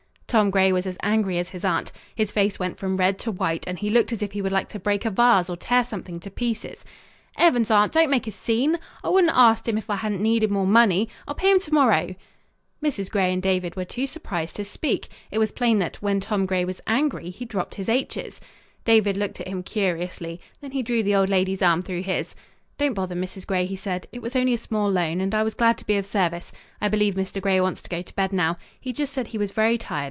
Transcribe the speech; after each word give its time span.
Tom 0.31 0.49
Gray 0.49 0.71
was 0.71 0.87
as 0.87 0.95
angry 1.03 1.37
as 1.39 1.49
his 1.49 1.65
aunt. 1.65 1.91
His 2.15 2.31
face 2.31 2.57
went 2.57 2.77
from 2.77 2.95
red 2.95 3.19
to 3.19 3.31
white, 3.33 3.65
and 3.67 3.77
he 3.77 3.89
looked 3.89 4.13
as 4.13 4.21
if 4.21 4.31
he 4.31 4.41
would 4.41 4.53
like 4.53 4.69
to 4.69 4.79
break 4.79 5.03
a 5.03 5.09
vase 5.09 5.49
or 5.49 5.57
tear 5.57 5.83
something 5.83 6.21
to 6.21 6.31
pieces. 6.31 6.85
"'Eavens, 7.37 7.67
awnt, 7.69 7.91
don't 7.91 8.09
make 8.09 8.27
a 8.27 8.31
scene. 8.31 8.77
I 9.03 9.09
wouldn't 9.09 9.33
a' 9.33 9.37
awsked 9.37 9.67
'im, 9.67 9.75
h'if 9.75 9.89
I 9.89 9.97
'adn't 9.97 10.21
needed 10.21 10.49
more 10.49 10.65
money. 10.65 11.09
I'll 11.27 11.35
pay 11.35 11.51
him 11.51 11.59
to 11.59 11.73
morrow." 11.73 12.15
Mrs. 12.81 13.11
Gray 13.11 13.33
and 13.33 13.43
David 13.43 13.75
were 13.75 13.83
too 13.83 14.07
surprised 14.07 14.55
to 14.55 14.63
speak. 14.63 15.09
It 15.31 15.37
was 15.37 15.51
plain 15.51 15.79
that, 15.79 15.97
when 15.97 16.21
Tom 16.21 16.45
Gray 16.45 16.63
was 16.63 16.79
angry, 16.87 17.29
he 17.29 17.43
dropped 17.43 17.75
his 17.75 17.89
h's. 17.89 18.39
David 18.85 19.17
looked 19.17 19.41
at 19.41 19.49
him 19.49 19.63
curiously, 19.63 20.39
then 20.61 20.71
he 20.71 20.81
drew 20.81 21.03
the 21.03 21.13
old 21.13 21.27
lady's 21.27 21.61
arm 21.61 21.81
through 21.81 22.03
his. 22.03 22.35
"Don't 22.77 22.93
bother, 22.93 23.15
Mrs. 23.15 23.45
Gray," 23.45 23.65
he 23.65 23.75
said. 23.75 24.07
"It 24.13 24.21
was 24.21 24.37
only 24.37 24.53
a 24.53 24.57
small 24.57 24.89
loan, 24.89 25.19
and 25.19 25.35
I 25.35 25.43
was 25.43 25.55
glad 25.55 25.77
to 25.79 25.85
be 25.85 25.97
of 25.97 26.05
service. 26.05 26.53
I 26.79 26.87
believe 26.87 27.15
Mr. 27.15 27.41
Gray 27.41 27.59
wants 27.59 27.81
to 27.81 27.89
go 27.89 28.01
to 28.01 28.15
bed 28.15 28.31
now. 28.31 28.55
He 28.79 28.93
just 28.93 29.11
said 29.11 29.27
he 29.27 29.37
was 29.37 29.51
very 29.51 29.77
tired. 29.77 29.99